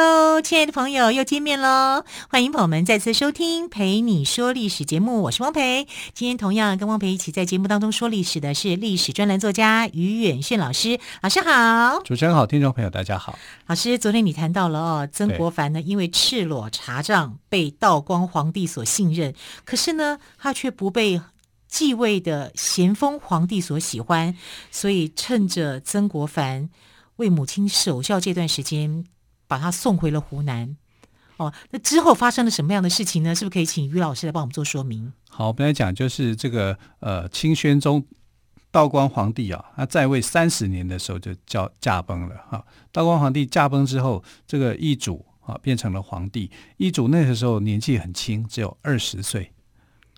[0.00, 2.04] Hello，亲爱的朋友，又见面喽！
[2.30, 5.88] 欢迎朋友们再次收听《陪你说历史》节目，我是汪培。
[6.14, 12.00] 今天同样跟汪培一起在节目当中说历史的是历史专栏作家于远炫老师，老师好！
[12.04, 13.36] 主持人好，听众朋友大家好。
[13.66, 19.34] 老师，昨天你谈到了哦，曾国藩呢，因为赤裸查账被道光皇帝所信任，
[19.64, 21.20] 可是呢，他却不被
[21.66, 24.36] 继位的咸丰皇帝所喜欢，
[24.70, 26.70] 所以趁着曾国藩
[27.16, 29.04] 为母亲守孝这段时间。
[29.48, 30.76] 把他送回了湖南，
[31.38, 33.34] 哦，那之后发生了什么样的事情呢？
[33.34, 35.12] 是不是可以请于老师来帮我们做说明？
[35.30, 38.04] 好，我们来讲，就是这个呃，清宣宗
[38.70, 42.62] 道光皇帝啊，他在位三十年的时候就叫驾崩了哈。
[42.92, 46.50] 道光皇帝驾崩之后，这个易主啊变成了皇帝。
[46.76, 49.50] 易主那个时候年纪很轻，只有二十岁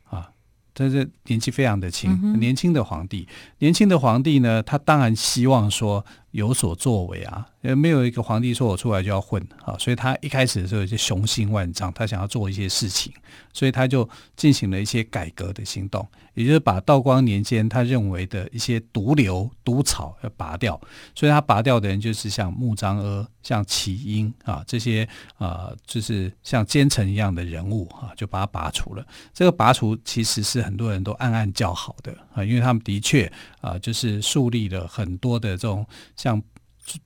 [0.09, 0.33] 啊，
[0.75, 6.05] 但是年纪非常的轻，嗯、年轻的皇帝，年轻的皇帝呢，他当然希望说。
[6.33, 13.13] 有所作为啊，也没有一个皇帝说我出来就要混啊，所以他一开始的时候就雄心万丈，他想要做一些事情，
[13.53, 20.81] 所以他就进行了一些改革的行动，也就是把道光年间他认为的一些毒瘤、毒草要拔掉，
[21.17, 29.05] 所以他拔掉的人就是像穆彰阿、像齐英啊这些啊，就是像奸臣一样的人物啊，就把他拔除了。
[29.35, 35.85] 这个拔除其实是很多人都暗暗叫好的啊，因为他们的确啊，就是树立了很多的这种。
[36.21, 36.43] 像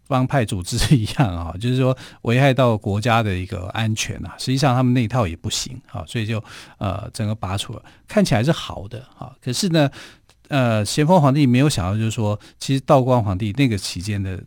[0.08, 4.34] 帮派组织一样啊，就是说危害到国家的一个安全啊。
[4.38, 6.42] 实际上他们那一套也不行啊，所以就
[6.78, 9.32] 呃整个拔除了，看起来是好的啊。
[9.40, 9.88] 可是呢，
[10.48, 14.42] 呃，咸丰皇帝没有想到，就是说，其实道光皇帝那个期间的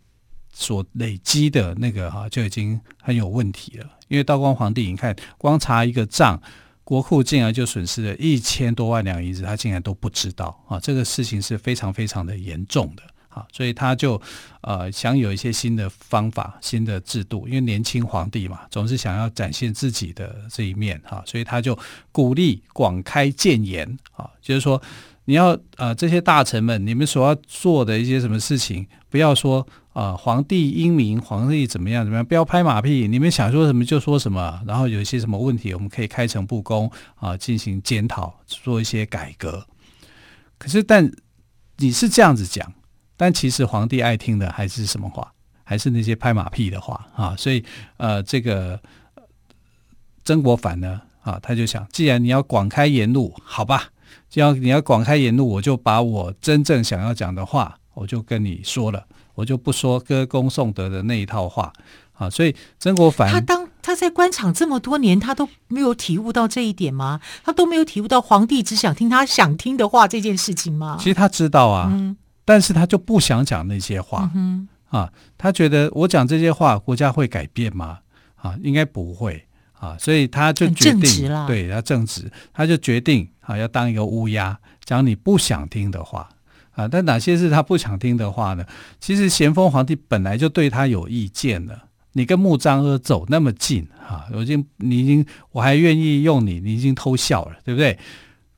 [0.52, 3.86] 所累积的那个哈、就已经很有问题了。
[4.08, 6.42] 因为道光皇帝，你看光查一个账，
[6.84, 13.04] 国库竟然就损失了一千多万两银子，他竟然都不知道啊，这个事情是非常非常的严重的。
[13.52, 14.22] 所以他就
[14.62, 21.78] 呃想有一些新的方法、新的制度，因为年轻皇帝嘛，总是想要展现自己的这一面哈，所以他就
[22.12, 24.81] 鼓励广开谏言啊，就是说
[25.25, 29.59] 你要呃这些大臣们，你们所要做的一些什么事情，不要说
[29.94, 39.66] 啊、呃、皇帝英明，皇帝怎么样怎么样，不要拍马屁，你们想说什么就说什么，然后有一些什么问题，我们可以开诚布公啊进行检讨，做一些改革。
[40.58, 41.12] 可是但
[41.78, 42.74] 你是这样子讲。
[43.18, 45.34] 但其实皇帝爱听的还是什么话？
[45.70, 47.36] 还是那些拍马屁的话啊！
[47.38, 47.62] 所以
[47.98, 48.80] 呃，这个
[50.24, 53.90] 曾国藩呢啊，他就想，既然你要广开言路，好吧，
[54.30, 59.06] 既然你要广开言路，我就把我真正想要讲的话，我就跟你说了，
[59.36, 61.74] 我就不说歌功颂德的那一套话
[62.14, 62.30] 啊！
[62.30, 67.20] 所以曾国藩他当他在官场这么多年，他都没有体悟到这一点吗？
[67.44, 70.96] 他都没有体悟到皇帝只想听他想听的话这件事情吗？
[70.98, 71.90] 其实他知道啊。
[71.92, 72.16] 嗯
[72.47, 78.00] 但是他就不想讲那些话，嗯、啊，他觉得我讲这些话，国家会改变吗？
[78.38, 86.30] 啊，应该不会啊，所以他就决定，对，他正直，他就决定啊，要当一个乌鸦，讲你不想听的话
[86.72, 86.88] 啊。
[86.88, 88.66] 但哪些是他不想听的话呢？
[89.02, 91.78] 其实咸丰皇帝本来就对他有意见了，
[92.13, 98.00] 你跟穆彰阿走那么近啊，我已经，你已经，我还愿意用你，你已经偷笑了，对不对？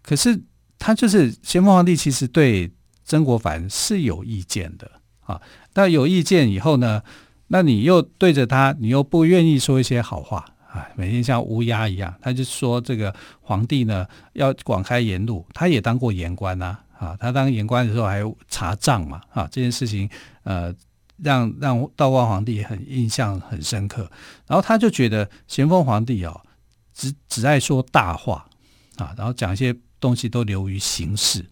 [0.04, 0.40] 可是
[0.78, 2.72] 他就是咸丰皇帝，其实对。
[3.10, 5.42] 曾国藩是有意见的啊，
[5.74, 7.02] 那有意见以后呢，
[7.48, 20.08] 那你又对着他，你又不愿意说一些好话啊，每天像乌鸦一样，他就说这个皇帝呢要广开言路，他也当过言官呐啊，他当言官的时候还查账嘛啊，这件事情
[20.44, 20.72] 呃
[21.18, 24.08] 让让道光皇帝很印象很深刻，
[24.46, 26.40] 然后他就觉得咸丰皇帝哦
[26.94, 28.46] 只只爱说大话
[28.98, 31.44] 啊，然后讲一些东西都流于形式。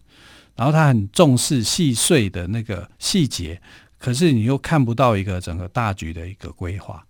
[0.58, 3.60] 然后他很重视细碎的那个细节，
[3.96, 7.04] 可是你又看不到一个整个大局的一个规划。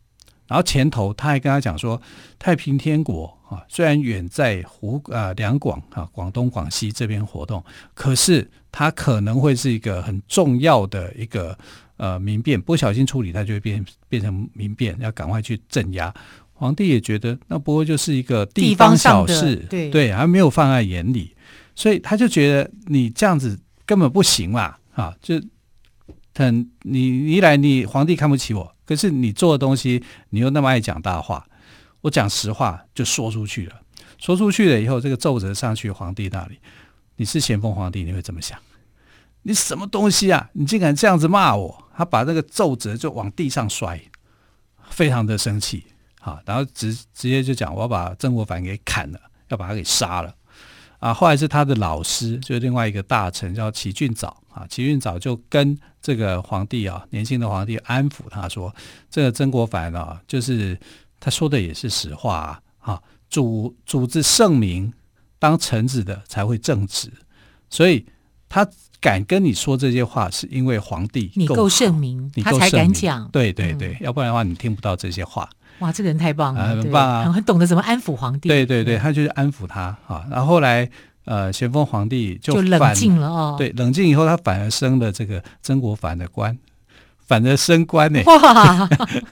[0.47, 1.99] 然后前头他还跟他讲说，
[2.39, 7.65] 太平天国啊，虽然远在湖啊两广啊广东广西这边活动，
[7.95, 11.56] 可是它可能会是一个很重要的一个
[11.97, 16.12] 呃民变，不小心处理它就会变变成民变，要赶快去镇压。
[16.53, 21.35] 皇帝也觉得那不过就是一个地方小事，对对，还没有放在眼里。
[21.79, 25.41] 所以他就觉得你这样子根本不行嘛，啊，就
[26.35, 31.47] 很你一来你皇帝看不起我，可是你做的东西你又那么爱讲大话，
[32.01, 33.81] 我讲实话就说出去了，
[34.19, 36.59] 说出去了以后，这个奏折上去皇帝那里，
[37.15, 38.59] 你是咸丰皇帝，你会怎么想？
[39.43, 40.51] 你什么东西啊？
[40.55, 41.85] 你竟敢这样子骂我！
[41.97, 44.01] 他把那个奏折就往地上摔，
[44.91, 45.85] 非常的生气
[46.23, 50.35] 啊，然后直直接就讲我要把曾国藩给砍了，要把他给杀了
[50.99, 51.15] 啊！
[51.15, 58.75] 后来是他的老师，就是另外一个大臣叫齐俊藻啊，齐俊藻就跟这个皇帝啊，年轻的皇帝安抚他说
[59.11, 60.79] ：“这个曾国藩啊，就是
[61.19, 64.93] 他说的也是实话啊，啊，主主子圣明，
[65.39, 67.12] 当臣子的才会正直，
[67.71, 68.06] 所以
[68.49, 68.69] 他。”
[69.01, 73.31] 敢跟你说这些话，是因为皇帝你够圣明，他才敢讲。
[73.31, 75.49] 对对对，嗯、要不然的话，你听不到这些话。
[75.81, 78.49] 哇，这个人太棒了，很棒啊，很懂得怎么安抚皇帝。
[78.49, 80.25] 对对对，他就是安抚他啊。
[80.31, 80.89] 然后后来，
[81.25, 83.55] 呃，咸丰皇帝就，就冷静了哦。
[83.59, 86.57] 对，冷静以后，他反而升了这个曾国藩的官，
[87.27, 88.21] 反而升官呢。
[88.27, 88.89] 哇！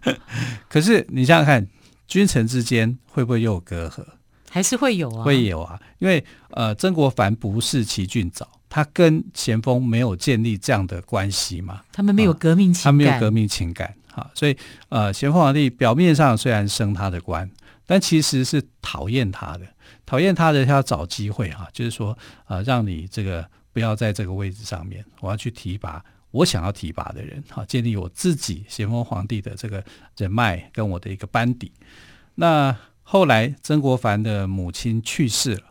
[0.68, 1.66] 可是你想想看，
[2.06, 4.04] 君臣之间会不会又有隔阂？
[4.50, 8.48] 还是会有啊，会有啊，因为呃，曾国藩不是齐俊藻。
[8.68, 11.80] 他跟咸丰没有建立这样的关系嘛？
[11.92, 14.56] 他们没有革命情感，他没有革命情感，啊，所以
[14.88, 17.48] 呃，咸丰皇帝表面上虽然升他的官，
[17.84, 19.66] 但其实是讨厌他的，
[20.06, 22.16] 讨厌他的他要找机会哈，就是说
[22.46, 29.84] 呃，让你这个不要在这个位置上面，我要去提拔我想要提拔的人，哈，建立我自己咸丰皇帝的这个
[30.16, 31.70] 人脉跟我的一个班底。
[32.36, 35.64] 那后来曾国藩的母亲去世了，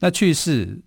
[0.00, 0.82] 那去世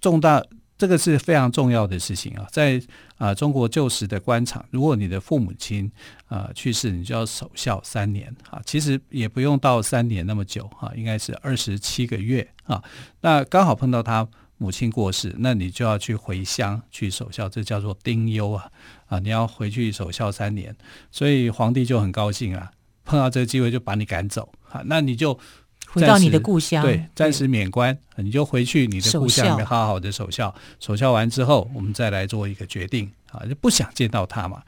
[0.00, 0.44] 重大。
[0.82, 2.82] 这个是非常重要的事情啊，在
[3.16, 5.88] 啊、中国旧时的官场，如果你的父母亲
[6.26, 8.60] 啊、去世，你就要守孝三年啊。
[8.66, 12.82] 其实也不用到三年那么久哈、应该是二十七个月啊。
[13.20, 18.68] 那刚好碰到他母亲过世，那你就要去回乡去守孝，这叫做丁忧啊
[19.06, 19.20] 啊！
[19.20, 20.74] 你要回去守孝三年，
[21.12, 22.72] 所以皇帝就很高兴啊，
[23.04, 25.38] 碰到这个机会就把你赶走啊，那你就。
[25.92, 30.54] 回到你的故乡，对，暂时免官，你就回去你的故乡里面好好的守孝。
[30.80, 34.62] 守孝完之后，我们再来做一个决定啊，就不想见到他嘛。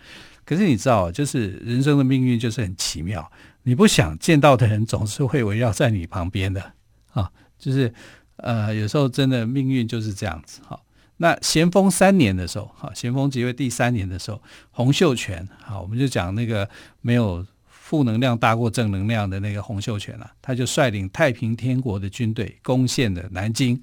[0.44, 3.32] 可是你知道，就是人生的命运就是很奇妙，
[3.62, 6.72] 你不想见到的人总是会围绕在你旁边的
[7.12, 7.30] 啊。
[7.58, 7.90] 就是
[8.36, 10.78] 呃，有时候真的命运就是这样子哈。
[11.16, 14.42] 那咸丰三年的时候，哈，咸丰即位第三年的时候，
[14.72, 16.68] 洪秀全，好，我们就讲那个
[17.00, 17.46] 没有。
[17.84, 23.78] 负能量大过正能量的那个洪秀全啊，他就率领太平天国的军队攻陷了南京，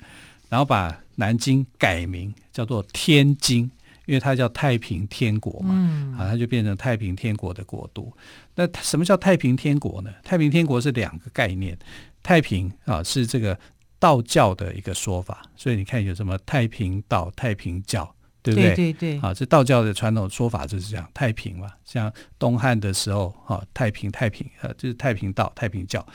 [0.49, 3.69] 然后把南京改名叫做天津，
[4.07, 8.11] 因为它叫太平天国嘛，嗯、啊，他就变成太平天国的国都。
[8.55, 10.11] 那什么叫太平天国呢？
[10.23, 11.77] 太平天国是两个概念，
[12.23, 13.55] 太平啊是这个
[13.99, 18.11] 道教的一个说法，所以你看有什么太平道、太平教。
[18.43, 18.75] 对不对？
[18.75, 21.67] 对对对，啊，这道教的传统说法就是这样，太平嘛。
[21.85, 26.05] 像东汉的时候，啊，太平太平，呃，就是太平道、太平教。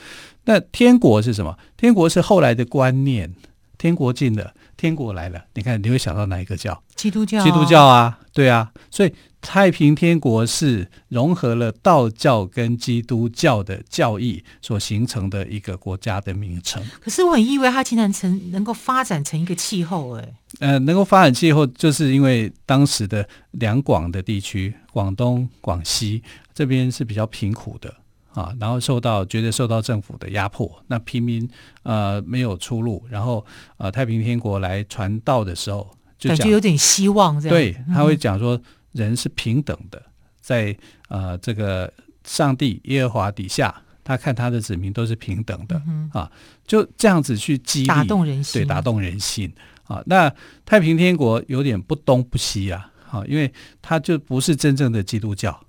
[0.45, 1.57] 那天国是什么？
[1.75, 3.33] 天国是后来的观念，
[3.77, 5.45] 天国近了，天国来了。
[5.53, 6.81] 你看，你会想到哪一个教？
[6.95, 7.43] 基督教。
[7.43, 9.13] 基督教啊，对啊，所以。
[9.39, 16.83] 太平天国是融合了道教跟基督教的教义所形成的一个国家的名称。
[16.99, 26.21] 可是我很意外，它竟然成能够发展成一个气候，哎，呃，能够发展气候，就是因为当时的两广的地区，广东、广西
[26.53, 27.93] 这边是比较贫苦的
[28.37, 31.49] 啊，然后受到觉得受到政府的压迫，那平民
[31.83, 33.43] 呃没有出路，然后
[33.77, 35.89] 呃太平天国来传道的时候，
[36.19, 38.61] 就感觉有点希望这样，对，他会讲说。
[38.93, 40.01] 人是平等的，
[40.41, 40.75] 在
[41.07, 46.31] 呃这个上帝耶和华底下，他看他的子民都是平等的、嗯、啊，
[46.65, 49.53] 就这样子去激励打动人心，对，打动人心
[49.83, 50.01] 啊。
[50.07, 50.33] 那
[50.65, 55.59] 太平天国有点不东不西啊，啊，因为他就不是真正的基督教，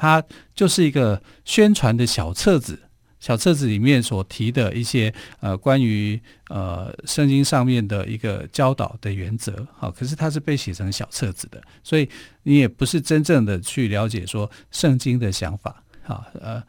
[0.00, 2.78] 它就是一个宣传的小册子。
[3.18, 12.08] 小册子里面所提的一些呃关于呃圣经上面的一个教导的原则，好，可是它是被写成小册子的，所以
[12.44, 16.62] 你也不是真正的去了解说圣经的想法，好，呃，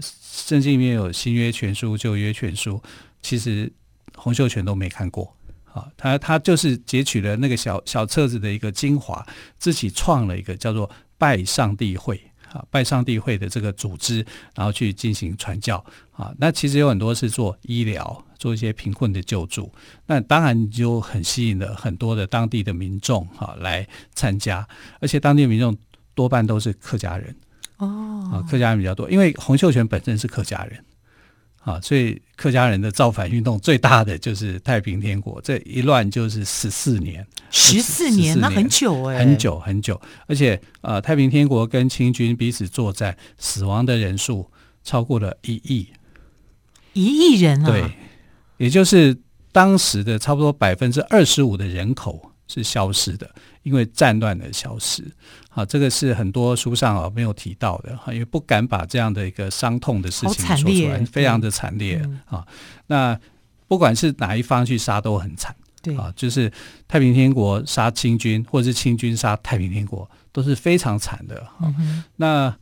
[0.00, 2.80] 圣经里面有新约全书、旧约全书，
[3.20, 3.68] 其实
[4.14, 9.26] 洪秀全都没看过，好，他他就是截取了那个小小册子的一个精华，
[9.58, 10.88] 自己创了一个叫做
[11.18, 12.30] 拜上帝会。
[12.56, 16.32] 啊，拜上帝会的这个组织，然后去进行传教啊。
[16.38, 19.70] 那其实有很多是做医疗，做一些贫困的救助。
[20.06, 24.66] 那当然就很吸引了很多的当地的民众哈、啊、来参加，
[25.00, 25.76] 而且当地的民众
[26.14, 27.36] 多半都是客家人
[27.76, 30.82] 哦，啊，客家人比较多，因为洪秀全本身是客家人。
[31.66, 44.48] 啊，所以客家人的造反运动最大的就是太平天国，这一乱就是十四年，十四年，那很久哎，很久很久，而且呃，太平天国跟清军彼此作战，死亡的人数
[44.84, 45.88] 超过了一亿，
[46.92, 47.90] 一亿人啊，对，
[48.58, 49.18] 也就是
[49.50, 53.28] 当时的差不多百分之二十五的人口是消失的，
[53.62, 55.04] 因为战乱的消失。
[55.48, 62.46] 好，这个是很多书上啊没有提到的哈，因为不敢把这样的一个伤痛的事情说出来，非常的惨烈啊。
[62.86, 63.18] 那
[63.66, 66.52] 不管是哪一方去杀都很惨，对啊，就是
[66.86, 71.46] 太平天国杀清军，或者是清军杀太平天国，都是非常惨的。
[71.62, 72.56] 嗯哼，那。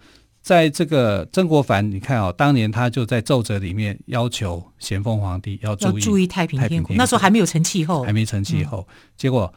[0.44, 9.50] 在这个曾国藩，你看哦，当年他就在奏折里面要求咸丰皇帝要注意要注意太平天国，那时候还没有成气候，还没成气候，嗯、结果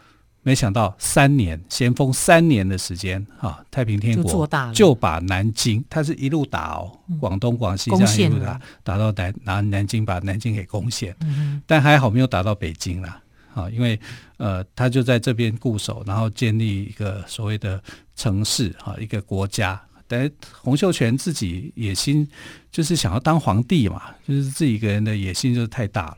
[0.47, 13.21] 没想到三年咸丰三年的时间啊，太平天国就把南京，他是一路打哦，广东广西这样一路打，打到南拿南京，把南京给攻陷，嗯、但还好没有打到北京啦，
[13.53, 13.99] 啊，因为
[14.37, 17.83] 呃，他就在这边固守，然后建立一个所谓的
[18.15, 19.77] 城市啊，一个国家。
[20.07, 22.25] 但洪秀全自己野心
[22.71, 26.17] 就是想要当皇帝嘛，就是自己一个人的野心就是太大了。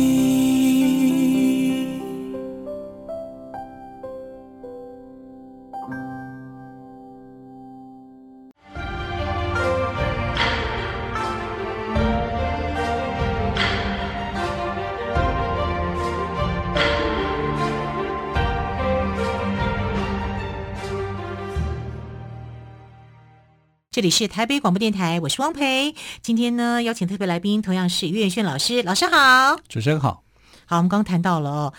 [23.93, 25.93] 这里是台北广播电台，我是汪培。
[26.21, 28.81] 今天呢，邀请特别来宾，同样是于远炫老师。
[28.83, 30.23] 老师好，主持人好。
[30.65, 31.73] 好，我们刚刚谈到了哦，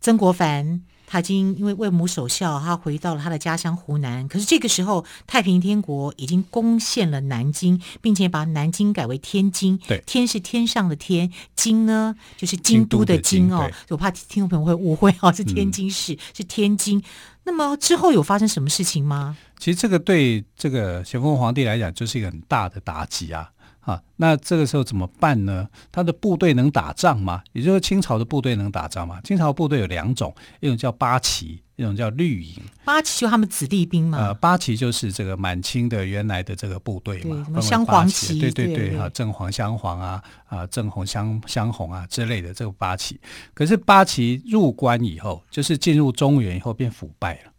[0.00, 4.26] 曾国藩他已经因为为母守孝，他回到了他的家乡湖南。
[4.28, 9.78] 可是这个时候，太平天国已经攻陷了南京，并且把南京改为天津。
[9.86, 13.68] 对，天是天上的天，京呢就是京都的京哦。
[13.70, 17.02] 京我怕听众朋友会误会哦，是天津市，嗯、是天京。
[17.44, 19.36] 那么之后有发生什么事情吗？
[19.58, 23.50] 其实这个对这个咸丰皇帝来讲就是一个很大的打击啊！
[23.82, 25.68] 啊，那这个时候怎么办呢？
[25.90, 27.42] 他的部队能打仗吗？
[27.52, 29.20] 也就是清朝的部队能打仗吗？
[29.22, 32.62] 清朝部队有两种，一种叫八旗，一种叫绿营。
[32.84, 34.18] 八旗就他们子弟兵嘛。
[34.18, 43.20] 呃，八旗就是这个满清的原来的这个部队嘛，什么镶黄旗，对对对，啊，正黄、镶黄啊，啊，正红、镶镶红啊之类的这个八旗。
[43.52, 47.51] 可是八旗入关以后，就是进入中原以后变腐败了。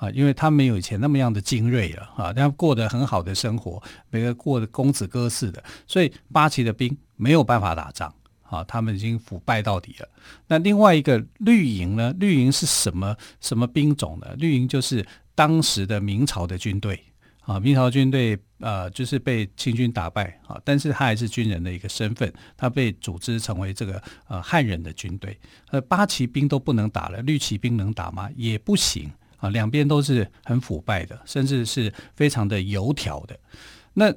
[0.00, 10.08] 啊，因为他没有以前那么样的精锐了啊，他过得很好的生活，每个过得公子哥似的，所以八旗的兵没有办法打仗啊，他们已经腐败到底了。
[10.46, 12.14] 那另外一个绿营呢？
[12.18, 14.34] 绿营是什么什么兵种呢？
[14.38, 16.98] 绿营就是当时的明朝的军队
[17.42, 25.38] 啊，明朝军队呃就是被清军打败啊，但是他还是军人的一个身份，他被组织成为这个呃汉人的军队。
[25.70, 28.30] 呃，八旗兵都不能打了，绿旗兵能打吗？
[28.34, 29.10] 也不行。
[29.40, 33.38] 啊，两边都是很腐败的，甚至是非常的油条的。
[33.94, 34.14] 那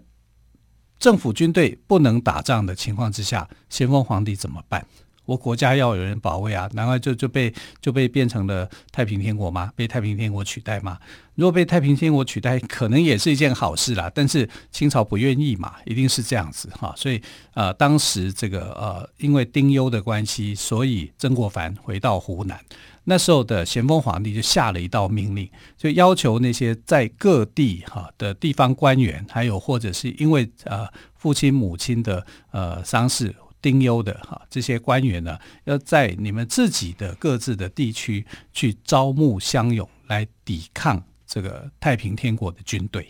[1.00, 4.86] 政府军队不能打仗的情况之下，咸丰皇帝怎么办？
[5.26, 9.72] 我国家要有人保卫啊，难道就就被就被变成了太平天国吗？
[9.76, 10.98] 被太平天国取代吗？
[11.36, 14.12] 如果被太平天国取代，可能也是一件好事啦。
[14.14, 16.94] 但是清朝不愿意嘛，一定是这样子哈。
[16.96, 17.22] 所以
[17.54, 22.60] 呃，当时这个呃，因为丁忧的关系，所以曾国藩回到湖南。
[23.06, 43.08] 那时候的咸丰皇帝就下了一道命令，就要求那些在各地哈的地方官员，还有或者是因为呃父亲母亲的呃丧事丁忧的哈这些官员呢，要在你们自己的各自的地区去招募乡勇来抵抗这个太平天国的军队。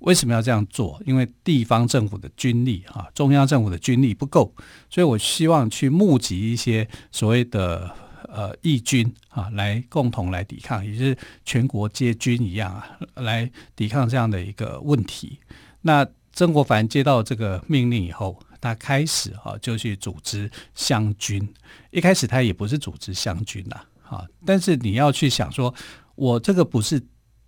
[0.00, 1.00] 为什么要这样做？
[1.06, 4.52] 因为地方政府的军力哈，中央政府的军力不够，
[4.90, 7.94] 所以我希望去募集一些所谓的。
[8.26, 15.38] 呃，义军啊，来共同来抵抗，也就是全国皆军一样啊，来抵抗这样的一个问题。
[15.82, 21.46] 那曾国藩接到这个命令以后，他开始哈就去组织湘军。
[21.90, 23.76] 一开始他也不是组织湘军呐，
[24.08, 25.74] 啊，但是你要去想说，
[26.14, 27.02] 我这个不是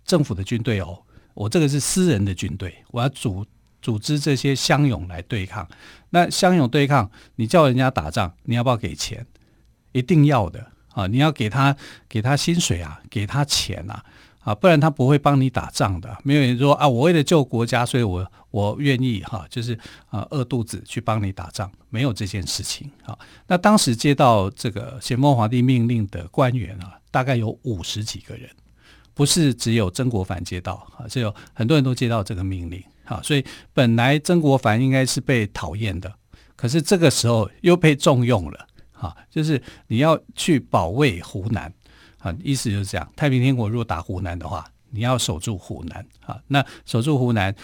[0.05, 1.01] 政府的军队哦，
[1.33, 3.43] 我这个是私人的军队，我要组
[3.81, 5.67] 组织这些乡勇来对抗。
[6.11, 9.25] 那乡勇对抗，你叫人家打仗，你要不要给钱？
[9.93, 10.73] 一定要的。
[10.93, 11.75] 啊，你要给他
[12.09, 14.03] 给他薪水啊，给他钱啊，
[14.47, 16.17] 啊，不然他不会帮你打仗的。
[16.23, 19.77] 没有人说啊，我为了救国家，所以我我愿意哈，就是
[20.07, 23.17] 啊饿肚子去帮你打仗，没有这件事情啊。
[23.45, 28.49] 那当时接到这个咸丰皇帝命令的官员啊，大概有五十几个人，
[29.13, 33.19] 不是只有曾国藩接到啊，是有很多人都接到这个命令啊。
[33.21, 36.09] 所以本来曾国藩应该是被讨厌的，
[36.55, 41.69] 可是这个时候又被重用了啊，就是你要去保卫湖南。
[42.27, 43.07] 啊，意思就是这样。
[43.15, 46.37] 太平天国如果打湖南的话，你要守住湖南啊。
[46.47, 47.55] 那守住湖南，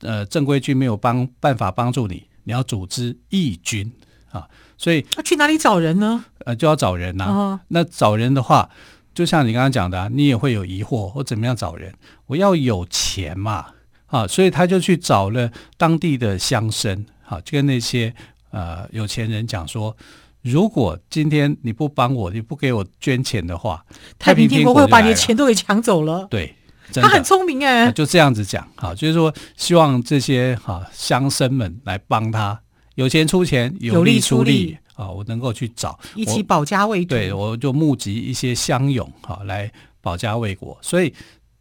[0.00, 3.90] 呃，正规军没有帮办法帮助你，你要组织义军
[4.30, 4.46] 啊。
[4.76, 6.24] 所以，那去哪里找人呢？
[6.44, 7.32] 呃，就要找人呐、啊。
[7.32, 8.68] 哦、那找人的话，
[9.14, 11.94] 就像你刚刚讲的、啊，你也会有疑惑，我怎么样找人？
[12.26, 13.66] 我要有钱嘛
[14.06, 14.26] 啊。
[14.26, 18.14] 所以他就去找了当地的乡绅，啊，就跟那些
[18.50, 19.96] 呃有钱人讲说。
[20.42, 23.84] 如果今天你不帮我，你不给我捐钱的话，
[24.18, 26.26] 太平天国会把你的钱都给抢走了。
[26.30, 26.54] 对，
[26.94, 32.60] 他很聪明哎，就这样子讲，好，就是说希望这些哈乡绅们来帮他，
[32.94, 37.08] 有钱出钱，有力出力啊，我能够去找一起保家卫国。
[37.08, 39.70] 对，我就募集一些乡勇哈来
[40.00, 41.12] 保家卫国，所以。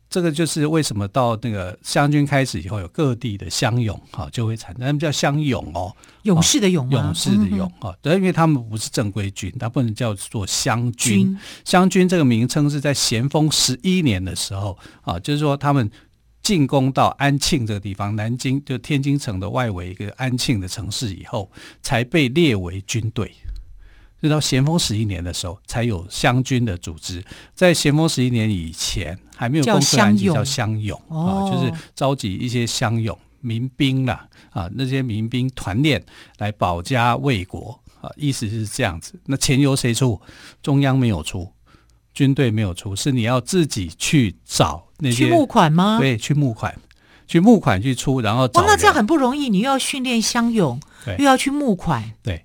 [0.10, 7.94] 这个就是为什么到那个湘军开始以后，有各地的乡勇哈，就会产生，他们叫乡勇哦，勇士的勇，勇士的勇啊。
[8.02, 11.38] 对，因为他们不是正规军，他不能叫做湘军。
[11.64, 15.88] 湘军这个名称是在咸丰十一年的时候啊，就是说他们
[16.42, 21.52] 进攻到安庆这个地方，南京就天津城的外围一个安庆的城市以后，
[21.84, 23.32] 才被列为军队。
[24.22, 27.24] 就到咸丰十一年的时候，才有湘军的组织。
[27.56, 36.04] 在咸丰十一年以前，还没有公开叫乡勇啊，就是召集一些乡勇民兵啦啊，那些民兵团练
[36.38, 39.18] 来保家卫国啊，意思是这样子。
[39.26, 40.20] 那钱由谁出？
[40.62, 41.50] 中央没有出，
[42.14, 45.98] 军队没有出，是你要自己去找那些去募款吗？
[45.98, 46.78] 对，去募款，
[47.26, 48.60] 去募款去出，然后找。
[48.60, 52.44] 哦，那这样很不容易，你又要训练乡勇，对又要去募款，对。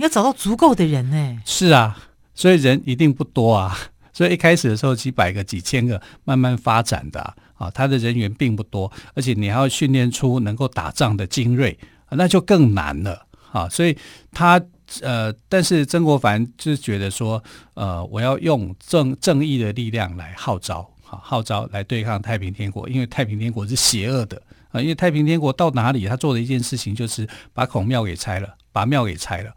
[0.00, 1.42] 你要找到足够的人呢？
[1.44, 1.94] 是啊，
[2.34, 3.76] 所以人一定不多啊。
[4.14, 7.20] 所以一开始的时候，几百个、几千个，慢慢发展的
[7.52, 11.78] 啊，他的人员并不多，而且你还要训练出能够打仗的精锐，
[12.12, 13.68] 那就更难了啊。
[13.68, 13.94] 所以
[14.32, 14.58] 他
[15.02, 17.42] 呃，但是曾国藩就觉得说，
[17.74, 24.80] 呃，我要用正正义的力量来号召，啊，号召来对抗太平天国，因为太平天国是邪恶的啊。
[24.80, 29.52] 因为太平天国到哪里，他做的一件事情就是把孔庙给拆了，把庙给拆了。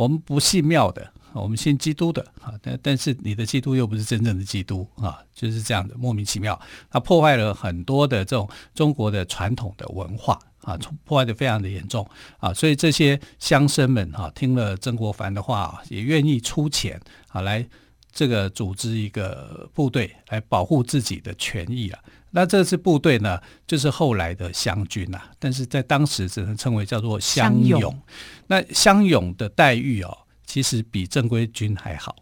[0.00, 2.54] 我们不信庙的，我们信基督的啊！
[2.62, 6.58] 但但是你的基督又不是真正的基督啊，就是这样的莫名其妙。
[6.90, 12.08] 他破坏了很多的这种中国的传统的文化啊，破坏的非常的严重
[12.38, 12.54] 啊！
[12.54, 17.68] 所以这些乡绅们哈，听了曾国藩的话，也愿意出钱啊，来
[18.10, 21.98] 这个组织一个部队来保护自己的权益了。
[22.32, 27.80] 那这支部队呢，就是后来的湘军呐，但是在当时只能称为叫做湘勇。
[27.80, 28.02] 勇
[28.46, 30.16] 那湘勇的待遇哦，
[30.46, 32.14] 其实比正规军还好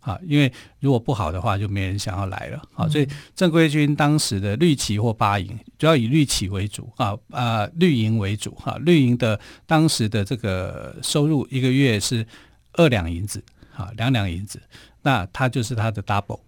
[0.00, 2.86] 啊，因为如果不好的话，就没人想要来了啊。
[2.86, 8.76] 所以正规军当时的绿旗或八营，主要以绿旗为主啊啊，绿营为主哈。
[8.82, 12.26] 绿营的当时的这个收入一个月是
[12.74, 13.42] 二两银子
[13.74, 14.60] 啊，两两银子，
[15.00, 16.40] 那他就是他的 double，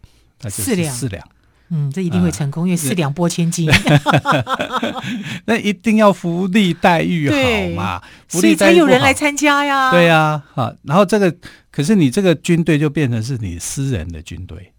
[0.42, 1.26] 那就是四两。
[1.68, 3.68] 嗯，这一定会成功，啊、因为四两拨千斤。
[5.46, 7.36] 那一定要福利待遇好
[7.74, 9.90] 嘛，福利待遇所以才有人来参加呀。
[9.90, 11.34] 对呀，啊，然后这个
[11.70, 14.72] 可是你这个军队就变成是你私人的军队，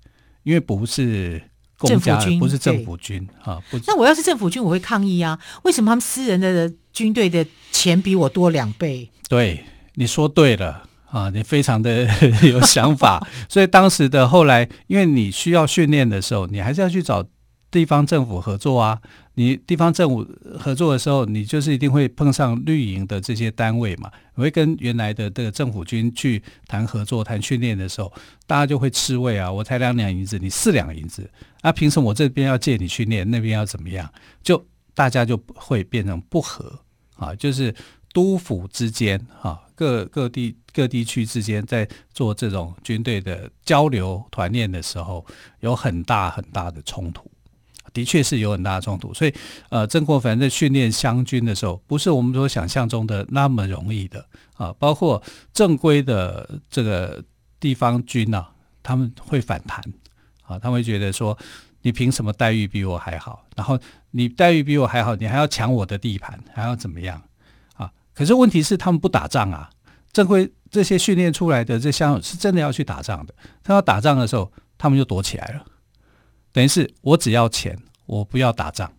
[0.43, 1.41] 因为不是
[1.79, 3.59] 政府军，不是政府军啊。
[3.69, 5.37] 不，那我要是政府军，我会抗议啊！
[5.63, 9.09] 为什么他们私人的军队的钱比我多两倍？
[9.27, 10.86] 对，你说对了。
[11.09, 12.05] 啊，你非常的
[12.43, 17.25] 有想法，所以当时的后来，因为你需要训练的时候，你还是要去找
[17.71, 18.99] 地方政府合作啊。
[19.35, 20.27] 你地方政府
[20.59, 28.11] 合作的时候，你就是一定会碰上绿营的这些单位嘛，你会跟原来的这个政府军去谈合作、谈训练的时候，
[28.45, 29.49] 大家就会吃味啊。
[29.49, 31.29] 我才两两银子，你四两银子，
[31.61, 34.11] 那、啊、凭什么我这边要借你训练，那边要怎么样？
[34.43, 36.79] 就大家就会变成不和
[37.15, 37.73] 啊，就是。
[38.13, 45.23] 督府之间，哈，各各地各地区之间，在做这种军队的交流团练的时候，
[45.59, 47.29] 有很大很大的冲突，
[47.93, 49.13] 的确是有很大的冲突。
[49.13, 49.33] 所以，
[49.69, 54.73] 呃，曾国藩在训练湘军的时候，不是我们所想象中的那么容易的啊。
[54.79, 55.21] 包括
[55.53, 57.23] 正规的这个
[57.59, 58.49] 地方军啊，
[58.81, 59.79] 他们会反弹
[60.41, 61.37] 啊，他会觉得说，
[61.83, 63.45] 你凭什么待遇比我还好？
[63.55, 67.21] 然后你待遇比我还好，你还要抢我的地盘，还要怎么样？
[68.17, 69.69] 可是问题是，他们不打仗啊。
[70.11, 73.35] 正规这些训练出来的这乡勇是真的要去打仗的。
[73.63, 75.63] 他要打仗的时候，他们就躲起来了。
[76.51, 77.77] 等于是我只要钱，
[78.07, 78.91] 我不要打仗，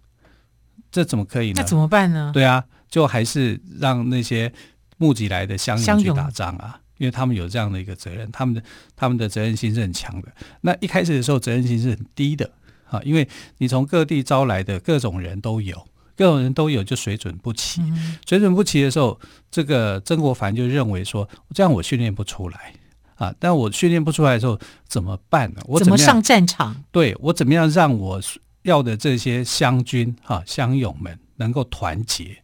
[0.92, 1.54] 这怎么可以呢？
[1.56, 2.30] 那怎么办呢？
[2.32, 4.52] 对啊，就还是让那些
[4.98, 8.62] 募集来的乡勇去打仗啊，因为他们有这样的一个责任，他们的
[8.94, 10.28] 他们的责任心是很强的。
[10.60, 12.48] 那一开始的时候，责任心是很低的
[12.88, 15.84] 啊，因为你从各地招来的各种人都有。
[16.18, 17.80] 各种人都有，就水准不齐。
[18.26, 19.18] 水准不齐的时候，
[19.52, 22.74] 这个曾国藩就认为说，这样我训练不出来
[23.14, 23.32] 啊。
[23.38, 25.62] 但我训练不出来的时候怎么办呢？
[25.66, 26.82] 我怎么，上战场？
[26.90, 28.20] 对，我怎么样让我
[28.62, 32.36] 要的这些湘军哈乡勇们能够团结？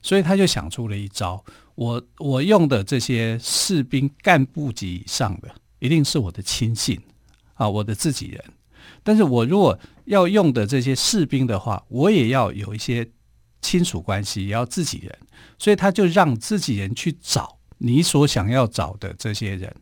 [0.00, 6.96] 所以他就想出了一招：我我用的这些士兵干部级以上的，一定是我的亲信
[7.54, 8.44] 啊，我的自己人。
[9.02, 13.04] 但是我如果要用的这些士兵的话，我也要有一些。
[13.66, 15.18] 亲属关系也要自己人，
[15.58, 19.74] 所以他就让自己人去找你所想要找的这些人，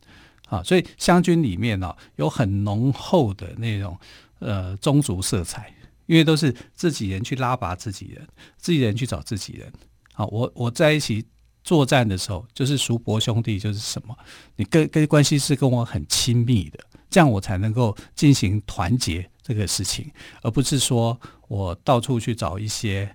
[0.48, 3.94] 啊，所以湘军里面呢、有很浓厚的那种
[4.38, 5.70] 呃宗族色彩，
[6.06, 9.70] 因为都是自己人去拉拔自己人，自己人去找自己人。
[10.14, 11.22] 好，我我在一起
[11.62, 14.16] 作战的时候，就是叔伯兄弟，就是什么，
[14.56, 16.78] 你跟跟关系是跟我很亲密的，
[17.10, 23.14] 这样我才能够进行团结这个事情，而不是说我到处去找一些。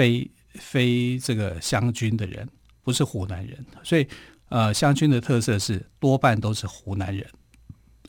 [0.00, 2.48] 非非这个湘军的人，
[2.82, 4.06] 不是湖南人，所以
[4.48, 7.26] 呃，湘军的特色是多半都是湖南人，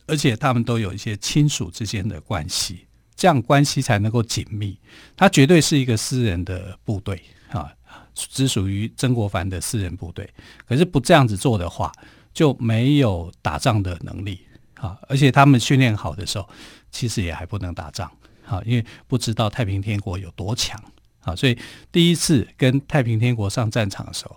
[0.07, 4.79] 而且他们都有一些亲属之间的关系，这样关系才能够紧密。
[5.17, 7.69] 他绝对是一个私人的部队啊，
[8.13, 10.29] 只属于曾国藩的私人部队。
[10.65, 11.91] 可是不这样子做的话，
[12.33, 14.39] 就没有打仗的能力
[14.75, 14.97] 啊。
[15.09, 16.49] 而且他们训练好的时候，
[16.89, 18.09] 其实也还不能打仗
[18.47, 20.81] 啊，因为不知道太平天国有多强。
[21.21, 21.57] 啊，所以
[21.91, 24.35] 第一次跟太平天国上战场的时候，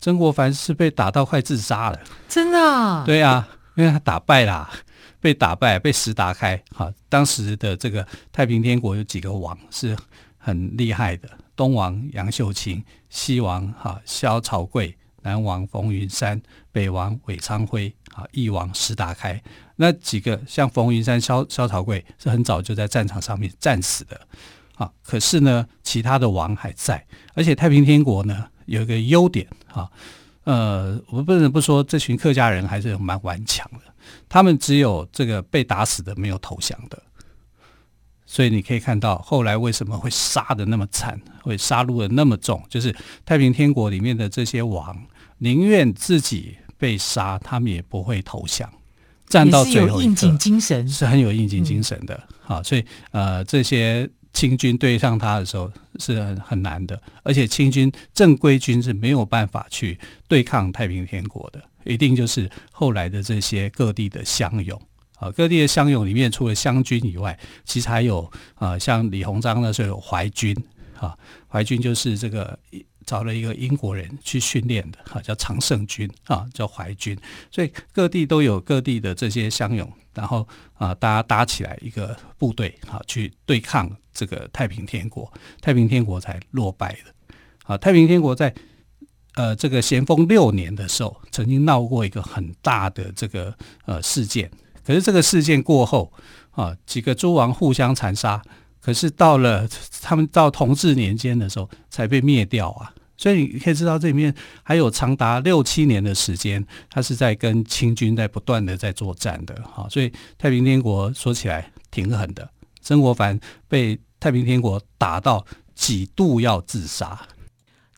[0.00, 2.00] 曾国藩是被打到快自杀了。
[2.28, 3.04] 真的啊？
[3.04, 4.68] 对啊，因为他打败了，
[5.20, 6.62] 被打败，被石达开。
[6.70, 9.96] 哈，当时的这个太平天国有几个王是
[10.36, 16.40] 很厉害的：东王杨秀清，西王哈萧朝贵，南王冯云山，
[16.72, 19.40] 北王韦昌辉，啊，翼王石达开。
[19.76, 24.20] 那几个像冯云山、萧萧朝贵是很早就在战场上面战死的。
[24.78, 29.90] 啊，可是呢，其他的王还在，而且太平天国呢有一个优点啊，
[30.44, 33.92] 呃，我不能不说这群客家人还是蛮顽强的，
[34.28, 37.02] 他们只有这个被打死的，没有投降的，
[38.24, 44.96] 所以你可以看到后来为什么会杀的那么惨，会杀戮的那么重，就是太平天国里面的这些王
[45.38, 48.72] 宁愿自己被杀，他们也不会投降，
[49.26, 52.60] 战到最后应景精神是很有应景精神的，好、嗯。
[52.60, 54.08] 啊，所以呃这些。
[54.32, 64.80] 清军对上他的时候是很很难的，而且清军正规军是没有办法去对抗太平天国的，一定就是后来的这些各地的乡勇
[65.16, 70.56] 啊，各地的乡勇里面除了湘军以外，其实还有啊，像李鸿章那时候有淮军
[70.98, 71.16] 啊，
[71.48, 72.56] 淮军就是这个
[73.04, 77.18] 找了一个英国人去训练的啊，叫常胜军啊，叫淮军，
[77.50, 79.90] 所以各地都有各地的这些乡勇。
[80.18, 87.34] 然后啊，大家搭起来一个部队啊，去对抗这个太平天国，太平天国才落败的。
[87.64, 88.52] 啊，太平天国在
[89.34, 93.54] 呃这个咸丰六年的时候，曾经闹过一个很大的这个
[93.86, 94.50] 呃事件。
[94.84, 96.12] 可是这个事件过后
[96.50, 98.42] 啊，几个诸王互相残杀，
[98.80, 99.68] 可是到了
[100.02, 102.92] 他们到同治年间的时候，才被灭掉啊。
[103.18, 109.54] 所以你可以知道，这里面还有长达六七年的时间，他是在跟清军在不断的在作战的。
[109.64, 112.48] 哈，所以太平天国说起来挺狠的，
[112.80, 117.26] 曾国藩被太平天国打到几度要自杀，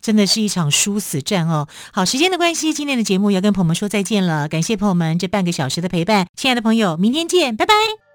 [0.00, 1.68] 真的是一场殊死战哦。
[1.92, 8.09] 好，时间的关系，今天的节目要跟朋友们说再见了，感谢朋友们这半个小时的陪伴，亲爱的朋友，明天见，拜拜。